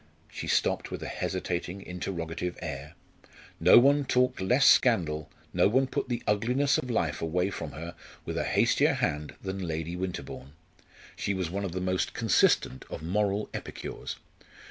[0.31, 2.95] She stopped with a hesitating, interrogative air.
[3.59, 7.93] No one talked less scandal, no one put the uglinesses of life away from her
[8.25, 10.53] with a hastier hand than Lady Winterbourne.
[11.15, 14.15] She was one of the most consistent of moral epicures.